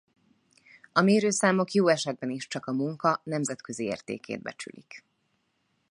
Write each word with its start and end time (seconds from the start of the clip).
A 0.93 1.01
mérőszámok 1.01 1.71
jó 1.71 1.87
esetben 1.87 2.29
is 2.29 2.47
csak 2.47 2.65
a 2.65 2.71
munka 2.71 3.21
nemzetközi 3.23 3.83
értékét 3.83 4.41
becsülik. 4.41 5.05